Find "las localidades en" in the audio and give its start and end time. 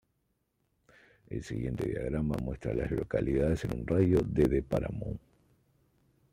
2.73-3.81